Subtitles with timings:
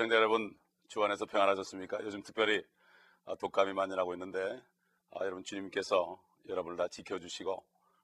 [0.00, 0.56] 애청자 여러분
[0.88, 1.98] 주 안에서 평안하셨습니까?
[2.04, 2.64] 요즘 특별히
[3.26, 4.40] 아, 독감이 만연하고 있는데
[5.10, 7.62] 아, 여러분 주님께서 여러분을 다 지켜주시고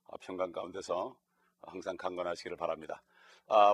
[0.09, 1.17] 아, 평강 가운데서
[1.63, 3.03] 항상 강건하시기를 바랍니다.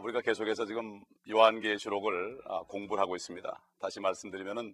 [0.04, 3.60] 우리가 계속해서 지금 요한계시록을 공부를 하고 있습니다.
[3.80, 4.72] 다시 말씀드리면은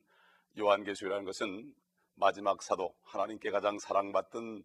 [0.58, 1.74] 요한계시록이라는 것은
[2.16, 4.62] 마지막 사도 하나님께 가장 사랑받던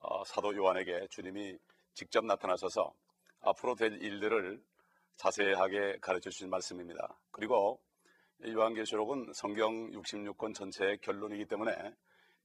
[0.00, 1.56] 어, 사도 요한에게 주님이
[1.94, 2.92] 직접 나타나셔서
[3.40, 4.62] 앞으로 될 일들을
[5.16, 7.16] 자세하게 가르쳐 주신 말씀입니다.
[7.30, 7.80] 그리고
[8.44, 11.72] 요한계시록은 성경 66권 전체의 결론이기 때문에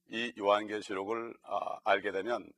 [0.08, 2.50] 이 요한계시록을 아, 알게 되면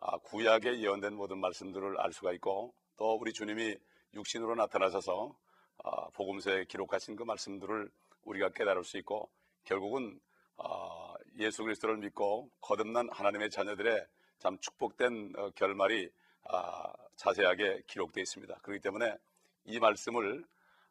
[0.00, 3.76] 아, 구약에 예언된 모든 말씀들을 알 수가 있고 또 우리 주님이
[4.14, 5.36] 육신으로 나타나셔서
[5.84, 7.90] 아, 복음서에 기록하신 그 말씀들을
[8.24, 9.30] 우리가 깨달을 수 있고
[9.64, 10.20] 결국은
[10.56, 14.06] 아, 예수 그리스도를 믿고 거듭난 하나님의 자녀들의
[14.38, 16.10] 참 축복된 어, 결말이
[16.44, 18.54] 아, 자세하게 기록되어 있습니다.
[18.62, 19.14] 그렇기 때문에
[19.64, 20.44] 이 말씀을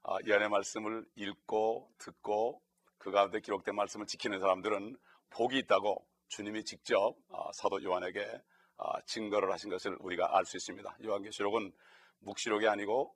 [0.04, 2.62] 아, 이 안의 말씀을 읽고 듣고
[2.98, 4.98] 그 가운데 기록된 말씀을 지키는 사람들은
[5.30, 8.42] 복이 있다고 주님이 직접 아, 사도 요한에게
[8.78, 10.98] 아, 증거를 하신 것을 우리가 알 수 있습니다.
[11.04, 11.74] 요한계시록은
[12.20, 13.14] 묵시록이 아니고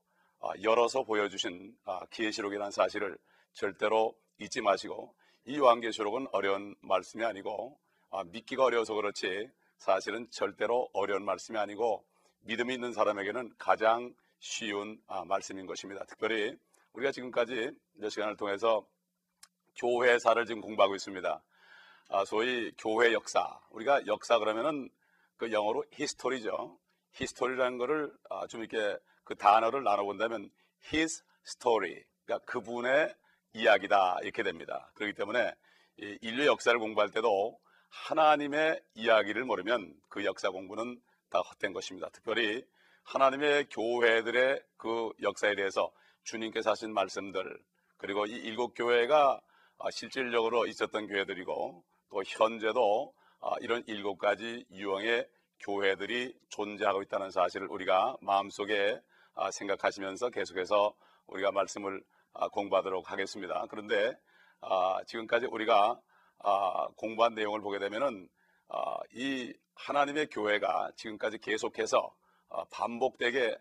[0.62, 1.74] 열어서 보여주신
[2.12, 3.18] 기회시록이라는 사실을
[3.54, 7.80] 절대로 잊지 마시고 이 요한계시록은 어려운 말씀이 아니고
[8.28, 12.06] 믿기가 어려워서 그렇지 사실은 절대로 어려운 말씀이 아니고
[12.42, 16.04] 믿음이 있는 사람에게는 가장 쉬운 말씀인 것입니다.
[16.06, 16.58] 특별히
[16.94, 18.86] 우리가 지금까지 몇 시간을 통해서
[19.76, 21.44] 교회사를 지금 공부하고 있습니다.
[22.10, 23.60] 아, 소위 교회 역사.
[23.72, 24.90] 우리가 역사 그러면은
[25.38, 26.78] 그 영어로 history죠.
[27.14, 30.52] history라는 거를 아, 좀 이렇게 그 단어를 나눠본다면
[30.94, 32.04] his story.
[32.26, 33.16] 그러니까 그분의
[33.54, 34.20] 이야기다.
[34.22, 34.92] 이렇게 됩니다.
[34.94, 35.54] 그렇기 때문에
[36.22, 37.60] 인류 역사를 공부할 때도
[37.90, 42.10] 하나님의 이야기를 모르면 그 역사 공부는 다 헛된 것입니다.
[42.10, 42.64] 특별히
[43.04, 45.92] 하나님의 교회들의 그 역사에 대해서
[46.24, 47.60] 주님께서 하신 말씀들
[47.98, 49.40] 그리고 이 일곱 교회가
[49.80, 55.28] 아, 실질적으로 있었던 교회들이고 또 현재도 아, 이런 일곱 가지 유형의
[55.60, 59.00] 교회들이 존재하고 있다는 사실을 우리가 마음속에
[59.36, 60.94] 아, 생각하시면서 계속해서
[61.28, 62.04] 우리가 말씀을
[62.52, 63.66] 공부하도록 하겠습니다.
[63.70, 64.12] 그런데
[65.06, 66.00] 지금까지 우리가
[66.98, 68.28] 공부한 내용을 보게 되면은
[69.14, 72.12] 이 하나님의 교회가 지금까지 계속해서
[72.72, 73.56] 반복되게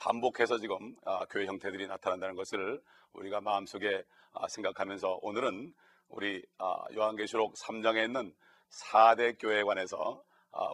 [0.00, 4.02] 반복해서 지금 아, 교회 형태들이 나타난다는 것을 우리가 마음속에
[4.32, 5.74] 아, 생각하면서 오늘은
[6.08, 8.34] 우리 아, 요한계시록 3장에 있는
[8.70, 10.22] 4대 교회에 관해서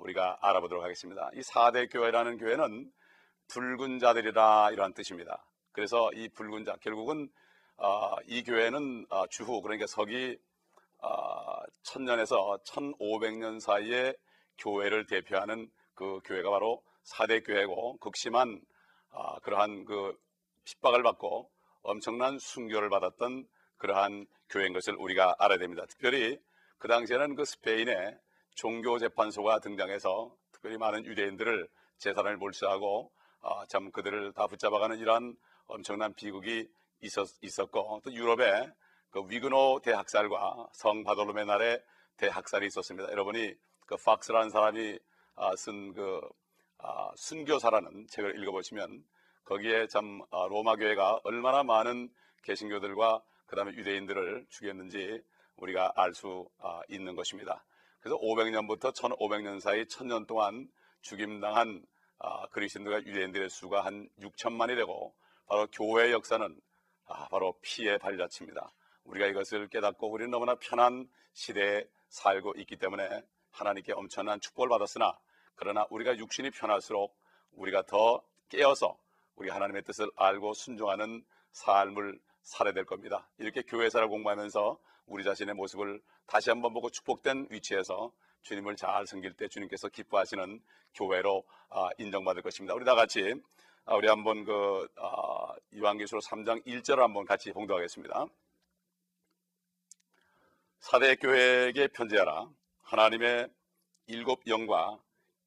[0.02, 1.28] 우리가 알아보도록 하겠습니다.
[1.34, 2.90] 이 4대 교회라는 교회는
[3.48, 5.44] 붉은 자들이라 이러한 뜻입니다.
[5.72, 7.28] 그래서 이 붉은 자 결국은
[8.26, 10.38] 이 교회는 주후 그러니까 서기
[11.82, 14.14] 천년에서 1500년 사이에
[14.58, 18.60] 교회를 대표하는 그 교회가 바로 4대 교회고 극심한
[19.10, 20.18] 아, 그러한 그
[20.64, 21.50] 핍박을 받고
[21.82, 23.46] 엄청난 순교를 받았던
[23.78, 25.84] 그러한 교회인 것을 우리가 알아야 됩니다.
[25.86, 26.40] 특별히
[26.78, 28.18] 그 당시에는 그 스페인에
[28.54, 31.68] 종교 재판소가 등장해서 특별히 많은 유대인들을
[31.98, 33.12] 재산을 몰수하고
[33.42, 35.36] 아, 참 그들을 다 붙잡아가는 이러한
[35.66, 36.68] 엄청난 비극이
[37.02, 38.72] 있었, 있었고 또 유럽에
[39.10, 41.82] 그 위그노 대학살과 성 바돌로메 날에
[42.16, 43.10] 대학살이 있었습니다.
[43.12, 43.54] 여러분이
[43.86, 44.98] 그 팍스라는 사람이
[45.36, 46.20] 아, 쓴그
[46.78, 49.04] 아, 순교사라는 책을 읽어보시면
[49.44, 52.08] 거기에 참 아, 로마 교회가 얼마나 많은
[52.42, 55.22] 개신교들과 그 다음에 유대인들을 죽였는지
[55.56, 57.64] 우리가 알수 아, 있는 것입니다.
[58.00, 60.68] 그래서 500년부터 1500년 사이 1000년 동안
[61.00, 61.84] 죽임당한
[62.52, 65.14] 그리스인들과 유대인들의 수가 한 6천만이 되고
[65.46, 66.60] 바로 교회의 역사는
[67.30, 68.72] 바로 피의 발자취입니다.
[69.04, 75.16] 우리가 이것을 깨닫고 우리는 너무나 편한 시대에 살고 있기 때문에 하나님께 엄청난 축복을 받았으나
[75.56, 77.16] 그러나 우리가 육신이 편할수록
[77.52, 78.96] 우리가 더 깨어서
[79.34, 83.28] 우리 하나님의 뜻을 알고 순종하는 삶을 살아야 될 겁니다.
[83.38, 88.12] 이렇게 교회사를 공부하면서 우리 자신의 모습을 다시 한번 보고 축복된 위치에서
[88.42, 90.60] 주님을 잘 섬길 때 주님께서 기뻐하시는
[90.94, 92.74] 교회로 아, 인정받을 것입니다.
[92.74, 93.34] 우리 다 같이
[93.84, 98.26] 아, 우리 한번 그 아, 이왕기수로 3장 1절을 한번 같이 봉독하겠습니다.
[100.80, 102.48] 사대 교회에게 편지하라.
[102.82, 103.48] 하나님의
[104.06, 104.98] 일곱 영과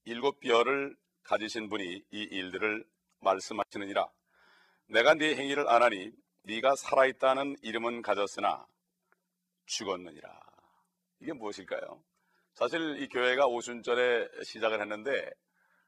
[0.06, 2.86] 일곱 별을 가지신 분이 이 일들을
[3.20, 4.10] 말씀하시느니라.
[4.88, 6.12] 내가 네 행위를 아노니
[6.44, 8.66] 네가 살아있다는 이름은 가졌으나
[9.66, 10.40] 죽었느니라.
[11.20, 12.02] 이게 무엇일까요?
[12.54, 15.32] 사실 이 교회가 오순절에 시작을 했는데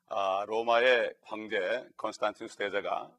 [0.08, 3.10] 아, 로마의 황제 컨스탄티누스 대제가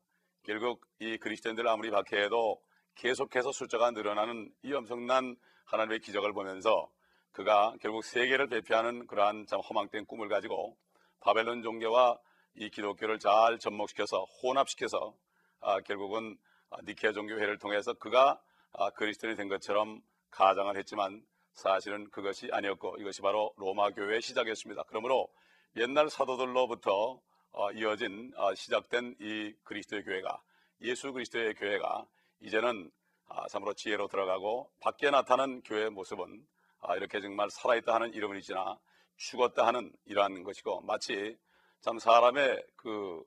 [0.42, 2.62] 결국 이 그리스도인들 아무리 박해해도
[2.94, 6.90] 계속해서 숫자가 늘어나는 이 엄청난 하나님의 기적을 보면서
[7.32, 10.76] 그가 결국 세계를 대표하는 그러한 참 허망된 꿈을 가지고
[11.20, 12.18] 바벨론 종교와
[12.54, 15.14] 이 기독교를 잘 접목시켜서 혼합시켜서
[15.60, 16.36] 아, 결국은
[16.70, 18.40] 아, 니케아 종교회를 통해서 그가
[18.72, 21.24] 아, 그리스도인이 된 것처럼 가장을 했지만
[21.54, 24.84] 사실은 그것이 아니었고 이것이 바로 로마 교회의 시작이었습니다.
[24.88, 25.28] 그러므로
[25.76, 27.20] 옛날 사도들로부터
[27.52, 30.42] 어, 이어진 어, 시작된 이 그리스도의 교회가
[30.82, 32.06] 예수 그리스도의 교회가
[32.40, 32.90] 이제는
[33.28, 36.61] 아, 참으로 지하로 들어가고 밖에 나타나는 교회의 모습은 아,
[36.96, 38.78] 이렇게 정말 살아있다 하는 이름은 있으나
[39.16, 41.36] 죽었다 하는 이러한 것이고 마치
[41.80, 43.22] 참 사람의 그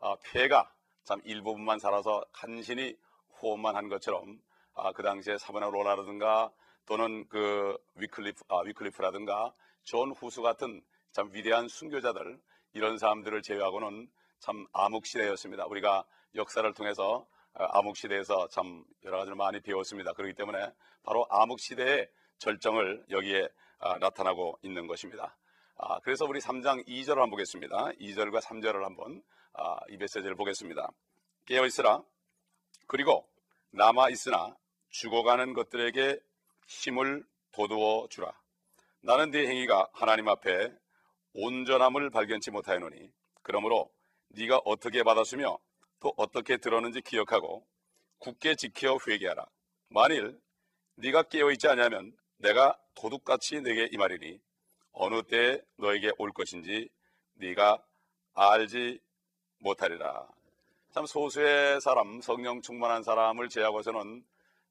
[0.00, 0.72] 아, 폐가
[1.04, 2.96] 참 일부분만 살아서 간신히
[3.40, 4.40] 호흡만 한 것처럼
[4.74, 6.50] 아, 그 당시에 사바나롤라라든가
[6.86, 9.52] 또는 그 위클리프, 아, 위클리프라든가
[9.84, 12.40] 존 후스 같은 참 위대한 순교자들
[12.72, 14.08] 이런 사람들을 제외하고는
[14.38, 15.66] 참 암흑 시대였습니다.
[15.66, 16.04] 우리가
[16.34, 20.12] 역사를 통해서 아, 암흑 시대에서 참 여러 가지를 많이 배웠습니다.
[20.12, 20.72] 그렇기 때문에
[21.02, 22.08] 바로 암흑 시대의
[22.40, 23.48] 절정을 여기에
[23.78, 25.36] 아, 나타나고 있는 것입니다.
[25.76, 27.92] 아, 그래서 우리 3장 2절을 한번 보겠습니다.
[28.00, 29.22] 2절과 3절을 한번
[29.52, 30.90] 아, 이 메시지를 보겠습니다.
[31.46, 32.02] 깨어 있으라.
[32.86, 33.28] 그리고
[33.70, 34.56] 남아 있으나
[34.88, 36.18] 죽어가는 것들에게
[36.66, 38.32] 힘을 돋우어 주라.
[39.02, 40.72] 나는 네 행위가 하나님 앞에
[41.34, 43.10] 온전함을 발견치 못하였노니
[43.42, 43.90] 그러므로
[44.28, 45.58] 네가 어떻게 받았으며
[46.00, 47.66] 또 어떻게 들었는지 기억하고
[48.18, 49.46] 굳게 지켜 회개하라.
[49.88, 50.40] 만일
[50.96, 54.40] 네가 깨어 있지 않으면 내가 도둑같이 내게 임하리니
[54.92, 56.88] 어느 때에 너에게 올 것인지
[57.34, 57.82] 네가
[58.34, 58.98] 알지
[59.58, 60.26] 못하리라.
[60.92, 64.24] 참 소수의 사람, 성령 충만한 사람을 제하고서는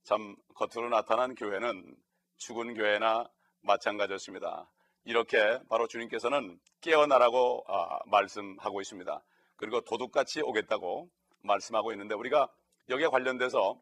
[0.04, 1.96] 참 겉으로 나타난 교회는
[2.38, 3.30] 죽은 교회나
[3.62, 4.68] 마찬가지였습니다.
[5.06, 9.22] 이렇게 바로 주님께서는 깨어나라고 아, 말씀하고 있습니다.
[9.56, 11.10] 그리고 도둑같이 오겠다고
[11.42, 12.50] 말씀하고 있는데 우리가
[12.90, 13.80] 여기에 관련돼서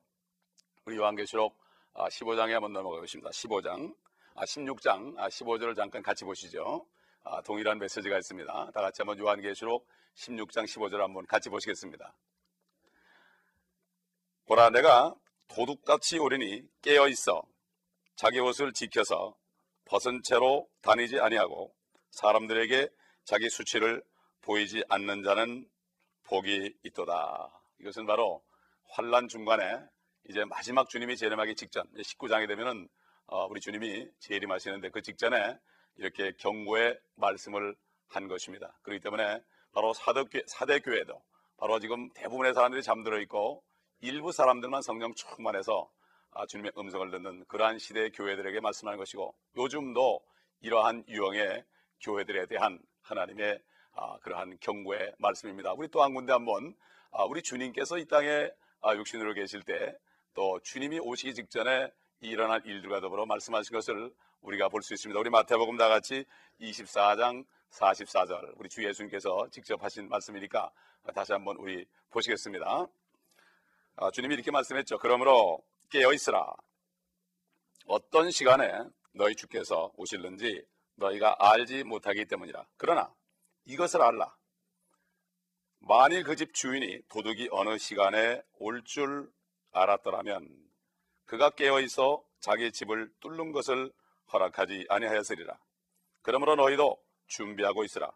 [0.85, 1.57] 우리 요한계시록
[1.99, 3.31] 아, 15장에 한번 넘어가겠습니다.
[3.31, 3.95] 15장,
[4.35, 6.85] 아, 16장, 아, 15절을 잠깐 같이 보시죠.
[7.23, 8.71] 아, 동일한 메시지가 있습니다.
[8.71, 12.15] 다 같이 한번 요한계시록 16장 15절 한번 같이 보시겠습니다.
[14.45, 15.15] 보라 내가
[15.47, 17.41] 도둑같이 오리니 깨어 있어
[18.15, 19.35] 자기 옷을 지켜서
[19.85, 21.73] 벗은 채로 다니지 아니하고
[22.11, 22.89] 사람들에게
[23.23, 24.03] 자기 수치를
[24.41, 25.67] 보이지 않는 자는
[26.25, 27.59] 복이 있도다.
[27.79, 28.43] 이것은 바로
[28.89, 29.79] 환란 중간에
[30.29, 32.89] 이제 마지막 주님이 재림하기 직전 19장이 되면은
[33.27, 35.57] 어, 우리 주님이 재림하시는데 그 직전에
[35.95, 37.75] 이렇게 경고의 말씀을
[38.07, 38.77] 한 것입니다.
[38.83, 39.41] 그렇기 때문에
[39.71, 41.21] 바로 사대, 사대 교회도
[41.57, 43.63] 바로 지금 대부분의 사람들이 잠들어 있고
[44.01, 45.89] 일부 사람들만 성령 충만해서
[46.31, 50.21] 아, 주님의 음성을 듣는 그러한 시대의 교회들에게 말씀하는 것이고 요즘도
[50.59, 51.63] 이러한 유형의
[52.01, 53.61] 교회들에 대한 하나님의
[53.93, 55.73] 아, 그러한 경고의 말씀입니다.
[55.73, 56.75] 우리 또 한 군데 한번
[57.11, 58.51] 아, 우리 주님께서 이 땅에
[58.95, 59.97] 육신으로 계실 때
[60.37, 61.91] 또 주님이 오시기 직전에
[62.21, 65.19] 일어날 일들과 더불어 말씀하신 것을 우리가 볼 수 있습니다.
[65.19, 66.25] 우리 마태복음 다 같이
[66.61, 70.71] 24장 44절 우리 주 예수님께서 직접 하신 말씀이니까
[71.15, 72.85] 다시 한번 우리 보시겠습니다.
[73.95, 74.99] 아, 주님이 이렇게 말씀했죠.
[74.99, 76.53] 그러므로 깨어 있으라.
[77.87, 78.71] 어떤 시간에
[79.13, 80.63] 너희 주께서 오실는지
[80.97, 82.63] 너희가 알지 못하기 때문이라.
[82.77, 83.11] 그러나
[83.65, 84.35] 이것을 알라.
[85.79, 89.31] 만일 그 집 주인이 도둑이 어느 시간에 올 줄
[89.81, 90.47] 알았더라면
[91.25, 93.91] 그가 깨어 있어 자기 집을 뚫는 것을
[94.31, 95.57] 허락하지 아니하였으리라.
[96.21, 98.11] 그러므로 너희도 준비하고 있으라.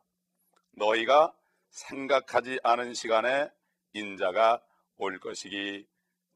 [0.71, 1.33] 너희가
[1.69, 3.49] 생각하지 않은 시간에
[3.93, 4.61] 인자가
[4.97, 5.87] 올 것이기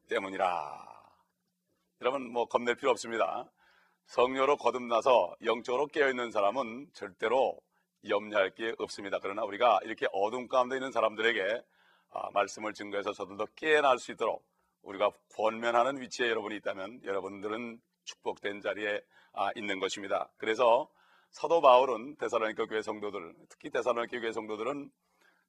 [0.08, 0.86] 때문이라.
[2.00, 3.50] 여러분 뭐 겁낼 필요 없습니다.
[4.06, 7.58] 성녀로 거듭나서 영적으로 깨어있는 사람은 절대로
[8.08, 9.18] 염려할 게 없습니다.
[9.20, 11.62] 그러나 우리가 이렇게 어둠 가운데 있는 사람들에게
[12.10, 14.44] 아, 말씀을 증거해서 저들도 깨어날 수 있도록
[14.86, 19.00] 우리가 권면하는 위치에 여러분이 있다면 여러분들은 축복된 자리에
[19.32, 20.30] 아, 있는 것입니다.
[20.38, 20.88] 그래서
[21.30, 24.90] 사도 바울은 데살로니가 교회 성도들, 특히 데살로니가 교회 성도들은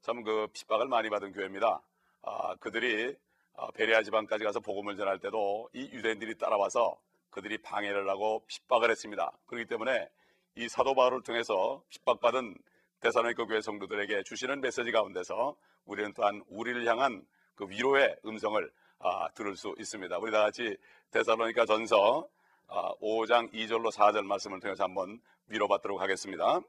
[0.01, 1.81] 참 그 핍박을 많이 받은 교회입니다.
[2.23, 3.15] 아, 그들이
[3.55, 9.31] 아, 베레아 지방까지 가서 복음을 전할 때도 이 유대인들이 따라와서 그들이 방해를 하고 핍박을 했습니다.
[9.45, 10.09] 그렇기 때문에
[10.55, 12.55] 이 사도 바울을 통해서 핍박받은
[12.99, 17.25] 데살로니가 교회 성도들에게 주시는 메시지 가운데서 우리는 또한 우리를 향한
[17.55, 20.17] 그 위로의 음성을 아, 들을 수 있습니다.
[20.17, 20.75] 우리 다 같이
[21.11, 22.27] 데살로니가 전서
[22.67, 26.61] 아, 5장 2절로 4절 말씀을 통해서 한번 위로받도록 하겠습니다.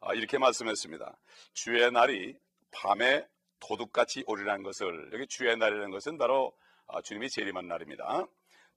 [0.00, 1.16] 아, 이렇게 말씀했습니다.
[1.52, 2.36] 주의 날이
[2.72, 3.26] 밤에
[3.60, 6.52] 도둑같이 오리라는 것을 여기 주의 날이라는 것은 바로
[6.88, 8.26] 아, 주님이 재림한 날입니다.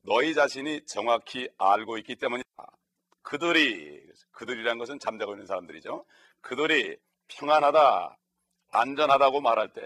[0.02, 2.46] 너희 자신이 정확히 알고 있기 때문이다.
[3.24, 6.06] 그들이 그들이란 것은 잠자고 있는 사람들이죠.
[6.42, 8.18] 그들이 평안하다,
[8.72, 9.82] 안전하다고 말할 때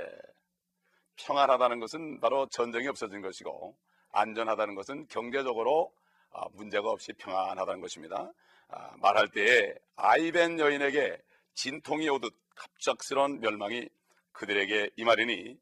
[1.25, 3.75] 평안하다는 것은 바로 전쟁이 없어진 것이고
[4.11, 5.93] 안전하다는 것은 경제적으로
[6.31, 8.31] 아, 문제가 없이 평안하다는 것입니다.
[8.69, 11.17] 아, 말할 때에 아이벤 여인에게
[11.53, 13.89] 진통이 오듯 갑작스러운 멸망이
[14.31, 15.57] 그들에게 이 말이니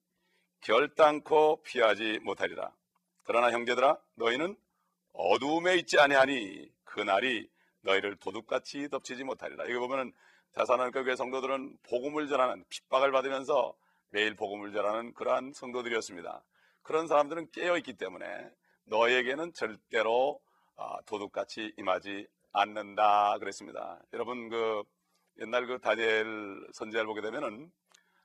[0.62, 2.72] 결단코 피하지 못하리라.
[3.24, 4.56] 그러나 형제들아 너희는
[5.14, 7.50] 어두움에 있지 아니하니 그날이
[7.82, 9.66] 너희를 도둑같이 덮치지 못하리라.
[9.66, 10.14] 이거 보면은
[10.54, 13.74] 자산하나님께 교회 성도들은 복음을 전하는 핍박을 받으면서
[14.10, 16.44] 매일 복음을 전하는 그러한 성도들이었습니다.
[16.84, 18.50] 그런 사람들은 깨어 있기 때문에
[18.86, 20.40] 너에게는 절대로
[20.76, 24.00] 아, 도둑같이 임하지 않는다 그랬습니다.
[24.14, 24.84] 여러분 그
[25.40, 27.72] 옛날 그 다니엘 선지자를 보게 되면은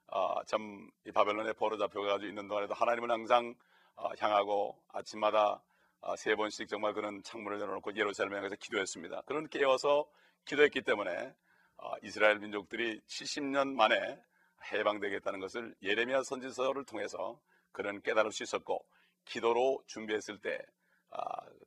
[0.08, 3.54] 아, 참 이 바벨론에 포로 잡혀가지고 있는 동안에도 하나님을 항상
[3.96, 5.60] 아, 향하고 아침마다
[6.00, 9.22] 아, 세 번씩 정말 그런 창문을 열어놓고 예루살렘에 가서 기도했습니다.
[9.22, 10.06] 그런 깨어서
[10.44, 11.34] 기도했기 때문에
[11.78, 14.20] 아, 이스라엘 민족들이 70년 만에
[14.70, 17.38] 해방되겠다는 것을 예레미야 선지서를 통해서
[17.72, 18.84] 그런 깨달을 수 있었고
[19.24, 20.58] 기도로 준비했을 때
[21.10, 21.20] 아,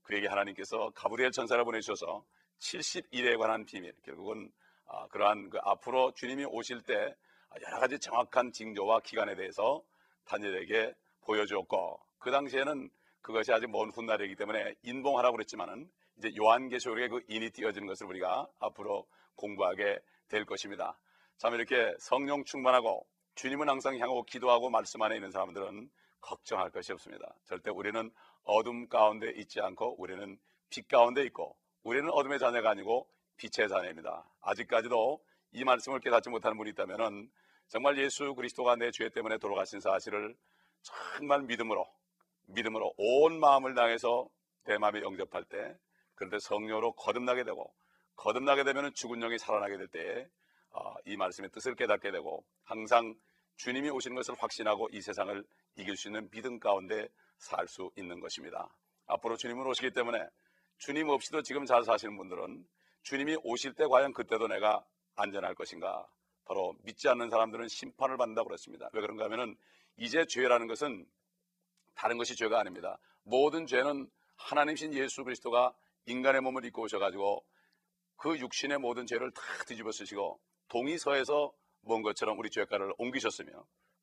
[0.03, 2.23] 그에게 하나님께서 가브리엘 천사를 보내주셔서
[2.59, 4.51] 70일에 관한 비밀 결국은
[4.87, 7.15] 아, 그러한 그 앞으로 주님이 오실 때
[7.61, 9.81] 여러 가지 정확한 징조와 기간에 대해서
[10.25, 12.89] 다니엘에게 보여주었고 그 당시에는
[13.21, 19.07] 그것이 아직 먼 훗날이기 때문에 인봉하라고 그랬지만은 이제 요한계시록의 그 인이 띄어지는 것을 우리가 앞으로
[19.35, 20.97] 공부하게 될 것입니다.
[21.37, 25.89] 참 이렇게 성령 충만하고 주님은 항상 향하고 기도하고 말씀 안에 있는 사람들은
[26.21, 27.35] 걱정할 것이 없습니다.
[27.43, 28.09] 절대 우리는
[28.43, 30.39] 어둠 가운데 있지 않고 우리는
[30.69, 34.27] 빛 가운데 있고 우리는 어둠의 자녀가 아니고 빛의 자녀입니다.
[34.41, 37.29] 아직까지도 이 말씀을 깨닫지 못하는 분이 있다면
[37.67, 40.35] 정말 예수 그리스도가 내 죄 때문에 돌아가신 사실을
[40.81, 41.85] 정말 믿음으로
[42.47, 44.29] 믿음으로 온 마음을 당해서
[44.63, 45.77] 대마음에 영접할 때
[46.15, 47.73] 그런데 성령으로 거듭나게 되고
[48.15, 50.29] 거듭나게 되면 죽은 영이 살아나게 될 때에 어,
[51.05, 53.15] 이 말씀의 뜻을 깨닫게 되고 항상
[53.57, 55.43] 주님이 오시는 것을 확신하고 이 세상을
[55.77, 58.69] 이길 수 있는 믿음 가운데 살 수 있는 것입니다.
[59.07, 60.19] 앞으로 주님은 오시기 때문에
[60.77, 62.65] 주님 없이도 지금 잘 사시는 분들은
[63.03, 64.83] 주님이 오실 때 과연 그때도 내가
[65.15, 66.07] 안전할 것인가?
[66.45, 68.89] 바로 믿지 않는 사람들은 심판을 받는다고 그랬습니다.
[68.93, 69.55] 왜 그런가 하면은
[69.97, 71.05] 이제 죄라는 것은
[71.95, 72.99] 다른 것이 죄가 아닙니다.
[73.23, 75.73] 모든 죄는 하나님신 예수 그리스도가
[76.05, 77.43] 인간의 몸을 입고 오셔가지고
[78.17, 83.51] 그 육신의 모든 죄를 다 뒤집어 쓰시고 동의서에서 먼 것처럼 우리 죄가를 옮기셨으며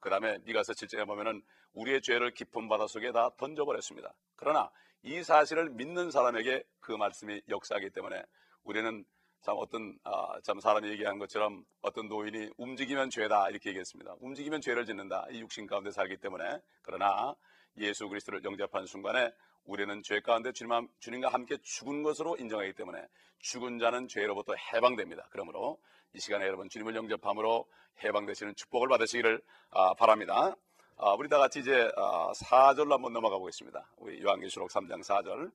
[0.01, 1.43] 그 다음에 미가서 7장에 보면은
[1.75, 4.15] 우리의 죄를 깊은 바다 속에 다 던져버렸습니다.
[4.37, 4.71] 그러나
[5.03, 8.23] 이 사실을 믿는 사람에게 그 말씀이 역사하기 때문에
[8.65, 9.05] 우리는
[9.43, 14.15] 참 어떤 아, 참 사람이 얘기한 것처럼 어떤 노인이 움직이면 죄다 이렇게 얘기했습니다.
[14.21, 15.27] 움직이면 죄를 짓는다.
[15.31, 17.35] 이 육신 가운데 살기 때문에 그러나
[17.79, 19.33] 예수 그리스도를 영접한 순간에
[19.65, 23.07] 우리는 죄 가운데 주님, 주님 과 함께 죽은 것으로 인정하기 때문에
[23.41, 25.29] 죽은 자는 죄로부터 해방됩니다.
[25.31, 25.81] 그러므로
[26.15, 27.69] 이 시간에 여러분 주님을 영접함으로
[28.05, 30.55] 해방되시는 축복을 받으시기를 아, 바랍니다.
[30.97, 33.89] 아, 우리 다 같이 이제 아, 4절로 한번 넘어가 보겠습니다.
[33.97, 35.53] 우리 요한계시록 3장 4절.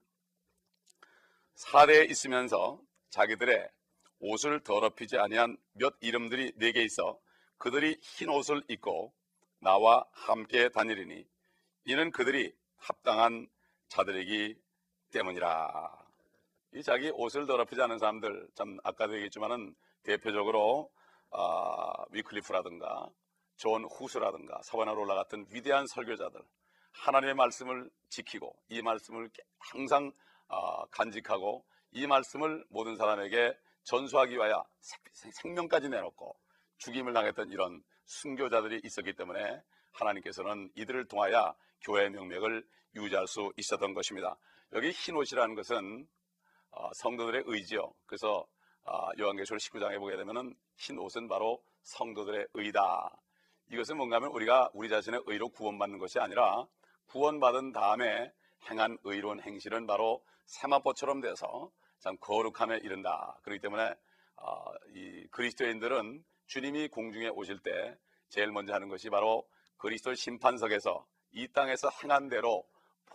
[1.56, 3.70] 사대에 있으면서 자기들의
[4.20, 7.20] 옷을 더럽히지 아니한 몇 이름들이 네 개 있어
[7.58, 9.14] 그들이 흰 옷을 입고
[9.60, 11.26] 나와 함께 다니리니
[11.86, 13.48] 이는 그들이 합당한
[13.90, 14.56] 자들이기
[15.12, 16.06] 때문이라.
[16.74, 20.92] 이 자기 옷을 더럽히지 않은 사람들, 참 아까도 얘기했지만은 대표적으로
[21.32, 23.10] 아, 위클리프라든가
[23.58, 26.42] 존 후스라든가 사바나롤라 같은 위대한 설교자들,
[26.92, 29.30] 하나님의 말씀을 지키고 이 말씀을
[29.60, 30.12] 항상
[30.48, 34.66] 아, 간직하고 이 말씀을 모든 사람에게 전수하기 위하여
[35.42, 36.38] 생명까지 내놓고
[36.78, 39.62] 죽임을 당했던 이런 순교자들이 있었기 때문에
[39.94, 42.66] 하나님께서는 이들을 통하여 교회의 명맥을
[42.98, 44.36] 유지할 수 있었던 것입니다.
[44.74, 46.08] 여기 흰 옷이라는 것은
[46.72, 47.94] 어, 성도들의 의지요.
[48.06, 48.46] 그래서
[48.84, 53.18] 어, 요한계시록 19장에 보게 되면은 흰 옷은 바로 성도들의 의다.
[53.72, 56.66] 이것은 뭔가 하면 우리가 우리 자신의 의로 구원받는 것이 아니라
[57.08, 58.32] 구원받은 다음에
[58.70, 63.40] 행한 의로운 행실은 바로 세마포처럼 돼서 참 거룩함에 이른다.
[63.44, 63.94] 그렇기 때문에
[64.38, 67.98] 어, 이 그리스도인들은 주님이 공중에 오실 때
[68.30, 72.64] 제일 먼저 하는 것이 바로 그리스도 심판석에서 이 땅에서 행한 대로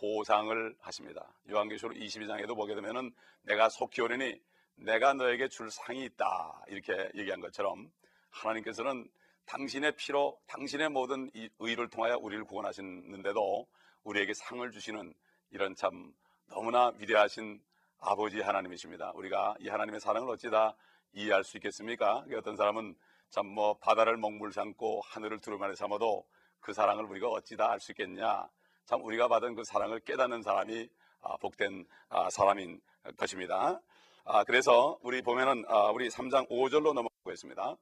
[0.02, 1.32] 보상을 하십니다.
[1.48, 4.42] 요한계시록 22장에도 보게 되면은 내가 속히 오리니
[4.74, 6.64] 내가 너에게 줄 상이 있다.
[6.66, 7.88] 이렇게 얘기한 것처럼
[8.30, 9.08] 하나님께서는
[9.46, 11.30] 당신의 피로 당신의 모든
[11.60, 13.68] 의를 통하여 우리를 구원하시는데도
[14.02, 15.14] 우리에게 상을 주시는
[15.50, 16.12] 이런 참
[16.48, 17.62] 너무나 위대하신
[18.00, 19.12] 아버지 하나님이십니다.
[19.14, 20.74] 우리가 이 하나님의 사랑을 어찌다
[21.12, 22.24] 이해할 수 있겠습니까?
[22.36, 22.96] 어떤 사람은
[23.30, 26.26] 참 뭐 바다를 먹물 삼고 하늘을 두루마리 삼아도
[26.60, 28.48] 그 사랑을 우리가 어찌다 알 수 있겠냐?
[28.86, 30.88] 참 우리가 받은 그 사랑을 깨닫는 사람이
[31.22, 32.80] 아, 복된 아, 사람인
[33.16, 33.80] 것입니다.
[34.24, 37.76] 아, 그래서 우리 보면은 우리 3장 5절로 넘어가고 있습니다.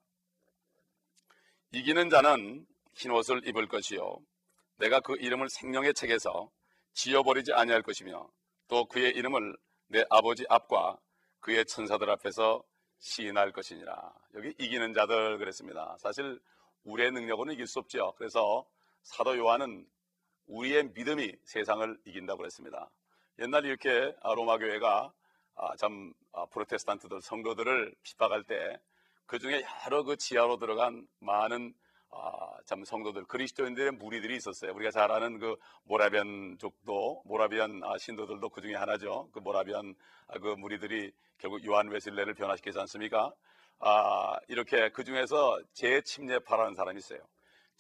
[1.73, 4.19] 이기는 자는 흰 옷을 입을 것이요
[4.77, 6.51] 내가 그 이름을 생명의 책에서
[6.93, 8.29] 지어버리지 아니할 것이며
[8.69, 9.57] 또 그의 이름을
[9.89, 10.99] 내 아버지 앞과
[11.41, 12.63] 그의 천사들 앞에서
[12.99, 14.15] 시인할 것이니라.
[14.35, 15.97] 여기 이기는 자들 그랬습니다.
[15.99, 16.41] 사실
[16.85, 18.15] 우리의 능력으로는 이길 수 없죠.
[18.17, 18.67] 그래서
[19.03, 19.87] 사도 요한은
[20.51, 22.91] 우리의 믿음이 세상을 이긴다고 그랬습니다.
[23.39, 25.13] 옛날 이렇게 아, 로마 교회가
[25.57, 28.79] 아, 참 아, 프로테스탄트들 성도들을 핍박할 때
[29.31, 31.73] 그 중에 여러 그 지하로 들어간 많은
[32.11, 34.73] 아, 참 성도들 그리스도인들의 무리들이 있었어요.
[34.75, 35.55] 우리가 잘 아는 그
[35.85, 39.29] 모라비안족도 모라비안 아, 신도들도 그 중에 하나죠.
[39.31, 39.95] 그 모라비안
[40.27, 43.33] 아, 그 무리들이 결국 요한 웨슬레를 변화시키지 않습니까?
[43.79, 47.21] 아, 이렇게 그 중에서 재침례파라는 사람이 있어요.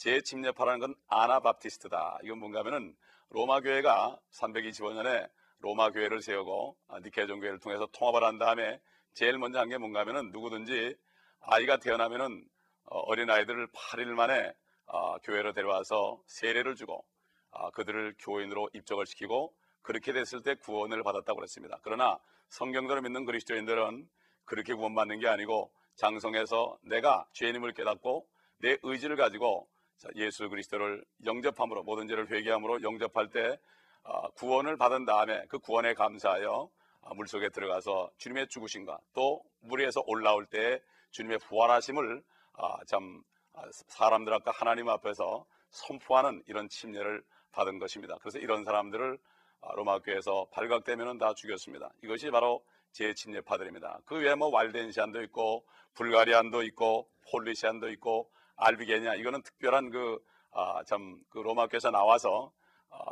[0.00, 2.21] 재침례파라는 건 아나바티스트다.
[2.23, 2.97] 이건 뭔가 하면은
[3.28, 5.28] 로마 교회가 325년에
[5.59, 8.80] 로마 교회를 세우고 아, 니케존 교회를 통해서 통합을 한 다음에
[9.12, 10.97] 제일 먼저 한 게 뭔가 하면은 누구든지
[11.40, 12.49] 아이가 태어나면은
[12.87, 14.54] 어린 아이들을 8일 만에
[14.87, 17.04] 어, 교회로 데려와서 세례를 주고
[17.50, 21.78] 어, 그들을 교인으로 입적을 시키고 그렇게 됐을 때 구원을 받았다고 그랬습니다.
[21.83, 24.09] 그러나 성경대로 믿는 그리스도인들은
[24.47, 28.26] 그렇게 구원받는 게 아니고 장성해서 내가 죄인임을 깨닫고
[28.61, 29.69] 내 의지를 가지고
[30.16, 33.59] 예수 그리스도를 영접함으로 모든 죄를 회개함으로 영접할 때
[34.02, 36.71] 어, 구원을 받은 다음에 그 구원에 감사하여
[37.14, 40.80] 물속에 들어가서 주님의 죽으심과 또 물에서 올라올 때
[41.11, 42.23] 주님의 부활하심을
[42.54, 43.23] 아, 참
[43.54, 48.16] 아, 사람들 아까 하나님 앞에서 선포하는 이런 침례를 받은 것입니다.
[48.21, 49.19] 그래서 이런 사람들을
[49.62, 51.90] 아, 로마 교회에서 발각되면 다 죽였습니다.
[52.02, 54.00] 이것이 바로 제 침례파들입니다.
[54.04, 55.64] 그 외에 뭐 왈덴시안도 있고
[55.95, 58.30] 불가리안도 있고 폴리시안도 있고
[58.61, 62.52] 알비게냐 이거는 특별한 그참그 로마 교회에서 나와서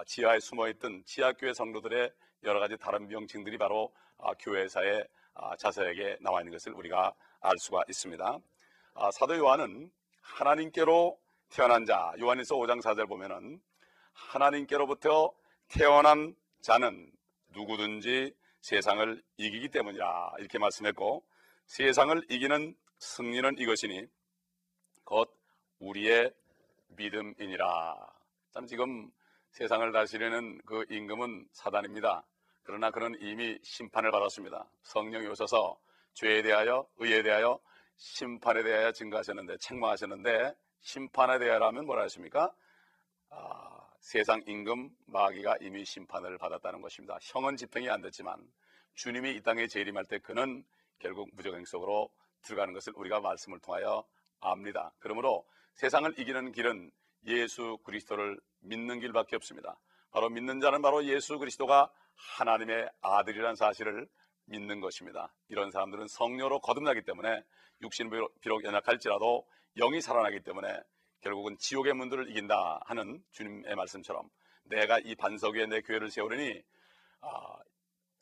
[0.07, 2.12] 지하에 숨어있던 지하 교회 성도들의
[2.45, 3.93] 여러 가지 다른 명칭들이 바로
[4.40, 5.09] 교회사의
[5.59, 8.38] 자세하게 나와 있는 것을 우리가 알 수가 있습니다.
[8.95, 9.90] 아, 사도 요한은
[10.21, 11.19] 하나님께로
[11.50, 13.61] 태어난 자, 요한일서 5장 4절 보면은
[14.12, 15.33] 하나님께로부터
[15.68, 17.11] 태어난 자는
[17.51, 21.25] 누구든지 세상을 이기기 때문이라 이렇게 말씀했고
[21.66, 24.07] 세상을 이기는 승리는 이것이니
[25.05, 25.38] 곧
[25.81, 26.33] 우리의
[26.88, 27.97] 믿음이니라.
[28.53, 29.11] 참 지금
[29.51, 32.25] 세상을 다스리는 그 임금은 사단입니다.
[32.62, 34.69] 그러나 그는 이미 심판을 받았습니다.
[34.83, 35.79] 성령이 오셔서
[36.14, 37.59] 죄에 대하여 의에 대하여
[37.97, 42.53] 심판에 대하여 증거하셨는데 책망하셨는데 심판에 대하여라면 뭐라 하십니까?
[43.31, 47.19] 아, 세상 임금 마귀가 이미 심판을 받았다는 것입니다.
[47.23, 48.38] 형은 집행이 안 됐지만
[48.95, 50.64] 주님이 이 땅에 재림할 때 그는
[50.99, 52.11] 결국 무적행 속으로
[52.43, 54.05] 들어가는 것을 우리가 말씀을 통하여
[54.41, 54.93] 압니다.
[54.99, 55.45] 그러므로
[55.79, 56.91] 세상을 이기는 길은
[57.27, 59.79] 예수 그리스도를 믿는 길밖에 없습니다.
[60.11, 61.88] 바로 믿는 자는 바로 예수 그리스도가
[62.37, 64.09] 하나님의 아들이라는 사실을
[64.47, 65.33] 믿는 것입니다.
[65.47, 67.45] 이런 사람들은 성녀로 거듭나기 때문에
[67.83, 68.11] 육신
[68.41, 70.83] 비록 연약할지라도 영이 살아나기 때문에
[71.21, 74.29] 결국은 지옥의 문들을 이긴다 하는 주님의 말씀처럼
[74.64, 76.61] 내가 이 반석 위에 내 교회를 세우려니
[77.21, 77.57] 아,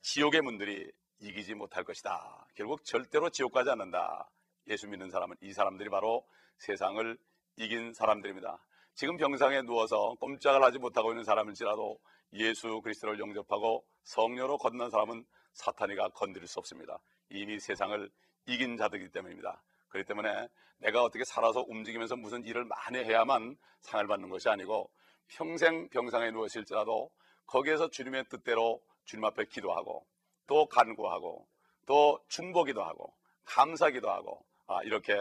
[0.03, 2.49] 지옥의 문들이 이기지 못할 것이다.
[2.55, 4.29] 결국 절대로 지옥 가지 않는다.
[4.69, 6.27] 예수 믿는 사람은 이 사람들이 바로
[6.59, 7.17] 세상을
[7.57, 8.59] 이긴 사람들입니다.
[8.95, 11.99] 지금 병상에 누워서 꼼짝을 하지 못하고 있는 사람일지라도
[12.35, 16.99] 예수 그리스도를 영접하고 성녀로 건넌 사람은 사탄이가 건드릴 수 없습니다.
[17.31, 18.11] 이미 세상을
[18.47, 19.63] 이긴 자들이기 때문입니다.
[19.89, 24.91] 그렇기 때문에 내가 어떻게 살아서 움직이면서 무슨 일을 많이 해야만 상을 받는 것이 아니고
[25.29, 27.11] 평생 병상에 누워실지라도
[27.47, 30.07] 거기에서 주님의 뜻대로 주님 앞에 기도하고
[30.47, 31.47] 또 간구하고
[31.87, 33.15] 또 중보기도 하고
[33.45, 35.15] 감사기도 하고 아, 이렇게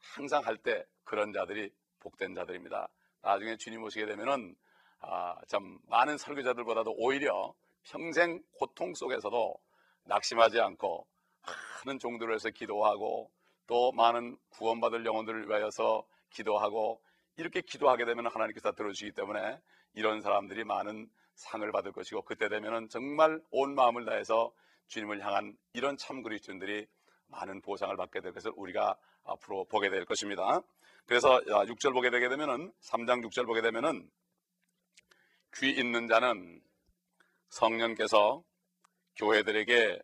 [0.00, 2.88] 항상 할 때 그런 자들이 복된 자들입니다.
[3.22, 4.54] 나중에 주님 오시게 되면은
[5.00, 9.58] 아, 참 많은 설교자들보다도 오히려 평생 고통 속에서도
[10.04, 11.06] 낙심하지 않고
[11.84, 13.30] 많은 종들을 해서 기도하고
[13.66, 17.00] 또 많은 구원받을 영혼들을 위하여서 기도하고
[17.36, 19.60] 이렇게 기도하게 되면 하나님께서 들어주시기 때문에
[19.94, 24.52] 이런 사람들이 많은 상을 받을 것이고 그때 되면은 정말 온 마음을 다해서
[24.88, 26.86] 주님을 향한 이런 참 그리스도인들이
[27.28, 30.62] 많은 보상을 받게 될 것을 우리가 앞으로 보게 될 것입니다.
[31.08, 34.10] 그래서 6절 보게 되게 되면은 3장 6절 보게 되면은
[35.56, 36.60] 귀 있는 자는
[37.48, 38.44] 성령께서
[39.16, 40.02] 교회들에게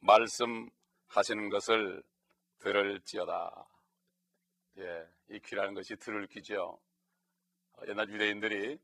[0.00, 2.02] 말씀하시는 것을
[2.58, 3.66] 들을지어다.
[4.80, 6.78] 예, 이 귀라는 것이 들을 귀죠.
[7.72, 8.78] 어, 옛날 유대인들이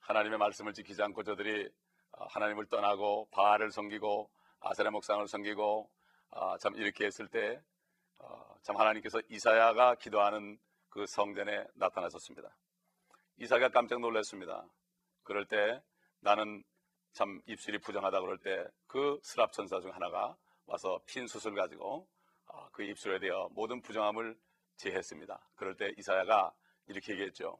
[0.00, 1.70] 하나님의 말씀을 지키지 않고 저들이
[2.10, 5.88] 어, 하나님을 떠나고 바알을 섬기고 아세라 목상을 섬기고
[6.30, 7.62] 어, 참 이렇게 했을 때
[8.62, 12.56] 참 하나님께서 이사야가 기도하는 그 성전에 나타나셨습니다.
[13.38, 14.68] 이사야가 깜짝 놀랐습니다.
[15.22, 15.82] 그럴 때
[16.20, 16.64] 나는
[17.12, 22.08] 참 입술이 부정하다 그럴 때 그 스랍 천사 중 하나가 와서 핀 숯을 가지고
[22.46, 24.36] 아, 그 입술에 대어 모든 부정함을
[24.76, 25.50] 제했습니다.
[25.56, 26.52] 그럴 때 이사야가
[26.86, 27.58] 이렇게 얘기했죠.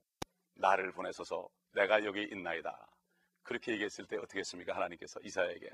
[0.54, 2.88] 나를 보내소서 내가 여기 있나이다.
[3.42, 4.74] 그렇게 얘기했을 때 어떻게 했습니까?
[4.74, 5.70] 하나님께서 이사야에게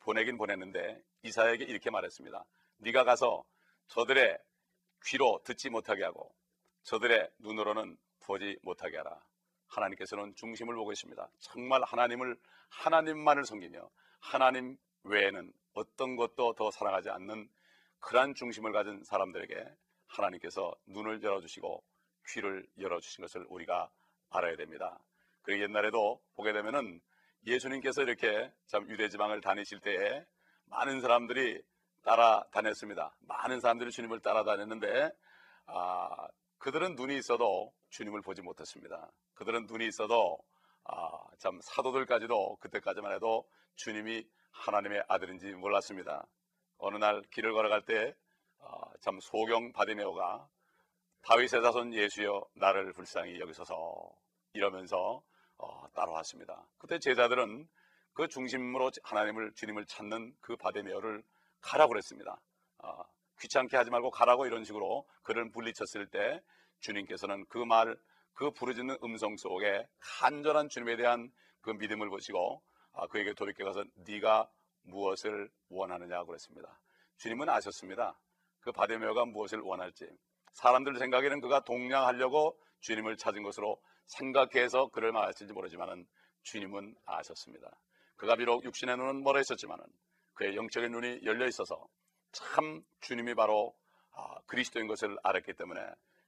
[0.00, 2.44] 보내긴 보냈는데 이사야에게 이렇게 말했습니다.
[2.78, 3.44] 네가 가서
[3.88, 4.38] 저들의
[5.04, 6.34] 귀로 듣지 못하게 하고
[6.86, 9.20] 저들의 눈으로는 보지 못하게 하라.
[9.66, 11.28] 하나님께서는 중심을 보고 있습니다.
[11.40, 12.36] 정말 하나님을
[12.68, 17.48] 하나님만을 섬기며 하나님 외에는 어떤 것도 더 사랑하지 않는
[17.98, 19.66] 그러한 중심을 가진 사람들에게
[20.06, 21.82] 하나님께서 눈을 열어주시고
[22.28, 23.90] 귀를 열어주신 것을 우리가
[24.30, 24.96] 알아야 됩니다.
[25.42, 27.00] 그리고 옛날에도 보게 되면은
[27.46, 30.24] 예수님께서 이렇게 참 유대 지방을 다니실 때에
[30.66, 31.60] 많은 사람들이
[32.04, 33.16] 따라다녔습니다.
[33.22, 35.10] 많은 사람들이 주님을 따라다녔는데
[35.66, 39.10] 아, 그들은 눈이 있어도 주님을 보지 못했습니다.
[39.34, 40.38] 그들은 눈이 있어도
[40.84, 46.26] 아, 참 사도들까지도 그때까지만 해도 주님이 하나님의 아들인지 몰랐습니다.
[46.78, 50.48] 어느 날 길을 걸어갈 때참 아, 소경 바디메오가
[51.22, 54.12] 다윗의 자손 예수여 나를 불쌍히 여기소서
[54.52, 55.22] 이러면서
[55.58, 56.66] 어, 따라왔습니다.
[56.78, 57.68] 그때 제자들은
[58.12, 61.22] 그 중심으로 하나님을 주님을 찾는 그 바데메어를
[61.60, 62.40] 가라고 그랬습니다.
[62.78, 63.02] 어,
[63.40, 66.40] 귀찮게 하지 말고 가라고 이런 식으로 그를 물리쳤을 때
[66.80, 67.96] 주님께서는 그 말,
[68.34, 69.86] 그 부르짖는 음성 속에
[70.20, 74.48] 간절한 주님에 대한 그 믿음을 보시고 아, 그에게 돌이켜 가서 네가
[74.82, 76.80] 무엇을 원하느냐고 그랬습니다.
[77.18, 78.18] 주님은 아셨습니다.
[78.60, 80.06] 그 바데메어가 무엇을 원할지.
[80.52, 86.06] 사람들 생각에는 그가 동냥하려고 주님을 찾은 것으로 생각해서 그를 말했을지 모르지만
[86.42, 87.70] 주님은 아셨습니다.
[88.16, 89.78] 그가 비록 육신의 눈은 멀어 있었지만
[90.34, 91.86] 그의 영적인 눈이 열려 있어서
[92.32, 93.74] 참 주님이 바로
[94.12, 95.80] 아, 그리스도인 것을 알았기 때문에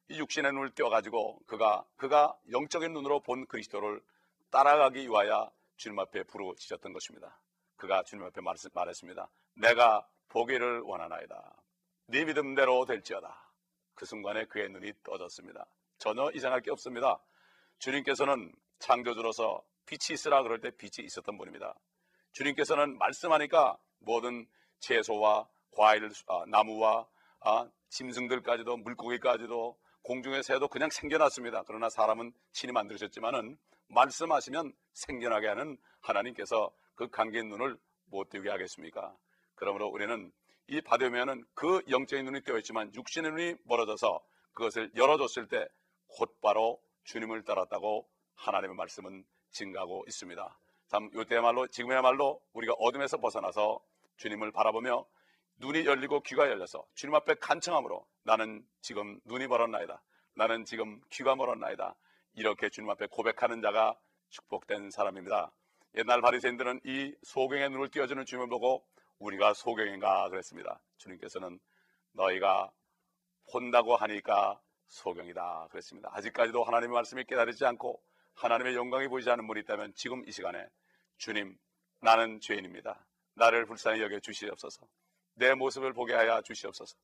[0.08, 4.02] 이 육신의 눈을 띄워가지고 그가 그가 영적인 눈으로 본 그리스도를
[4.50, 7.38] 따라가기 위하여 주님 앞에 부르짖었던 것입니다.
[7.76, 8.40] 그가 주님 앞에
[8.72, 9.28] 말했습니다.
[9.54, 11.62] 내가 보기를 원하나이다.
[12.06, 13.52] 네 믿음대로 될지어다.
[13.94, 15.66] 그 순간에 그의 눈이 떠졌습니다.
[15.98, 17.20] 전혀 이상할 게 없습니다.
[17.78, 21.74] 주님께서는 창조주로서 빛이 있으라 그럴 때 빛이 있었던 분입니다.
[22.32, 24.46] 주님께서는 말씀하니까 모든
[24.80, 27.06] 채소와 과일, 아, 나무와
[27.40, 31.64] 아, 짐승들까지도 물고기까지도 공중의 새도 그냥 생겨났습니다.
[31.66, 37.76] 그러나 사람은 신이 만드셨지만은 말씀하시면 생겨나게 하는 하나님께서 그 감긴 눈을
[38.06, 39.14] 못 뜨게 하겠습니까?
[39.54, 40.32] 그러므로 우리는
[40.68, 44.20] 이 받으면은 그 영적인 눈이 뜨어 있지만 육신의 눈이 멀어져서
[44.52, 45.66] 그것을 열어줬을 때
[46.08, 50.58] 곧바로 주님을 따랐다고 하나님의 말씀은 증가하고 있습니다.
[50.88, 53.80] 참 이때야말로 지금이야말로 우리가 어둠에서 벗어나서
[54.16, 55.04] 주님을 바라보며
[55.58, 60.02] 눈이 열리고 귀가 열려서 주님 앞에 간청함으로 나는 지금 눈이 멀었나이다.
[60.34, 61.94] 나는 지금 귀가 멀었나이다.
[62.34, 65.50] 이렇게 주님 앞에 고백하는 자가 축복된 사람입니다.
[65.96, 68.86] 옛날 바리새인들은 이 소경의 눈을 띄워주는 주님을 보고
[69.18, 70.80] 우리가 소경인가 그랬습니다.
[70.98, 71.58] 주님께서는
[72.12, 72.70] 너희가
[73.50, 76.10] 본다고 하니까 소경이다 그랬습니다.
[76.12, 78.00] 아직까지도 하나님의 말씀이 깨달지 않고
[78.34, 80.68] 하나님의 영광이 보이지 않는 분이 있다면 지금 이 시간에
[81.16, 81.58] 주님
[82.00, 83.04] 나는 죄인입니다.
[83.34, 84.86] 나를 불쌍히 여겨 주시옵소서.
[85.38, 86.96] 내 모습을 보게 하여 주시옵소서.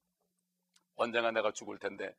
[0.97, 2.15] 언젠가 내가 죽을 텐데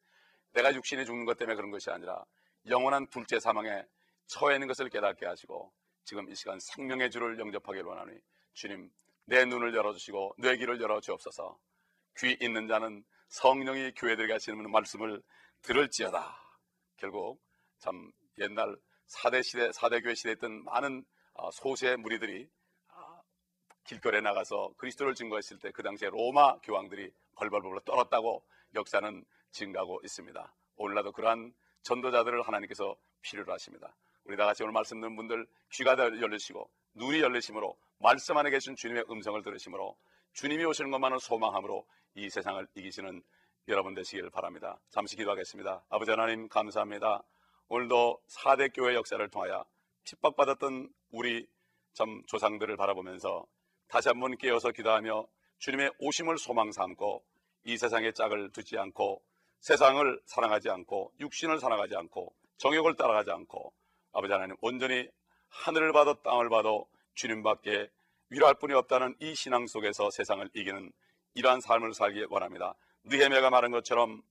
[0.53, 2.23] 내가 육신이 죽는 것 때문에 그런 것이 아니라
[2.67, 3.85] 영원한 둘째 사망에
[4.27, 5.71] 처해 있는 것을 깨닫게 하시고
[6.05, 8.17] 지금 이 시간 생명의 주를 영접하기를 원하니
[8.53, 8.89] 주님
[9.25, 11.59] 내 눈을 열어주시고 뇌 귀를 열어주옵소서
[12.17, 15.21] 귀 있는 자는 성령이 교회들에게 하시는 말씀을
[15.61, 16.37] 들을지어다.
[16.97, 17.41] 결국
[17.79, 22.64] 참 옛날 사대 시대, 사대 교회 시대에 있던 많은 어, 소수의 무리들이 아,
[23.85, 28.43] 길거리에 나가서 그리스도를 증거했을 때 그 당시에 로마 교황들이 벌벌벌 떨었다고
[28.73, 30.53] 역사는 증가하고 있습니다.
[30.77, 33.95] 오늘날도 그러한 전도자들을 하나님께서 필요로 하십니다.
[34.25, 39.05] 우리 다 같이 오늘 말씀 듣는 분들 귀가 열리시고 눈이 열리심으로 말씀 안에 계신 주님의
[39.09, 39.95] 음성을 들으심으로
[40.33, 43.21] 주님이 오시는 것만을 소망함으로 이 세상을 이기시는
[43.67, 44.79] 여러분 되시기를 바랍니다.
[44.89, 45.85] 잠시 기도하겠습니다.
[45.89, 47.23] 아버지 하나님 감사합니다.
[47.67, 49.65] 오늘도 4대 교회 역사를 통하여
[50.03, 51.47] 핍박받았던 우리
[51.93, 53.45] 참 조상들을 바라보면서
[53.87, 55.27] 다시 한번 깨어서 기도하며
[55.59, 57.23] 주님의 오심을 소망 삼고
[57.65, 59.21] 이 세상의 짝을 두지 않고
[59.59, 63.73] 세상을 사랑하지 않고 육신을 사랑하지 않고 정욕을 따라가지 않고
[64.13, 65.09] 아버지 하나님 온전히
[65.49, 67.89] 하늘을 봐도 땅을 봐도 주님밖에
[68.29, 70.91] 위로할 분이 없다는 이 신앙 속에서 세상을 이기는
[71.35, 72.75] 이러한 삶을 살기 원합니다.
[73.05, 74.21] 느헤미야가 말한 것처럼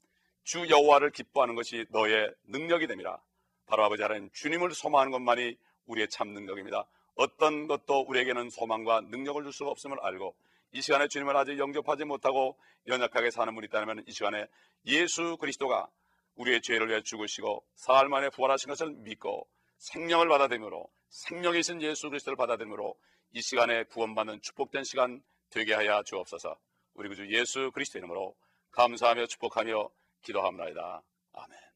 [0.42, 3.22] 주 여호와를 기뻐하는 것이 너의 능력이 됩니다.
[3.66, 6.86] 바로 아버지 하나님 주님을 소망하는 것만이 우리의 참 능력입니다.
[7.14, 10.34] 어떤 것도 우리에게는 소망과 능력을 줄 수가 없음을 알고
[10.72, 14.46] 이 시간에 주님을 아직 영접하지 못하고 연약하게 사는 분이 있다면 이 시간에
[14.86, 15.88] 예수 그리스도가
[16.34, 19.48] 우리의 죄를 위해 죽으시고 사흘 만에 부활하신 것을 믿고
[19.78, 22.96] 생명을 받아들므로 생명이신 예수 그리스도를 받아들므로
[23.32, 26.56] 이 시간에 구원받는 축복된 시간 되게 하여 주옵소서.
[26.94, 28.34] 우리 구주 예수 그리스도 이름으로
[28.72, 29.88] 감사하며 축복하며
[30.22, 31.02] 기도합니다.
[31.32, 31.73] 아멘.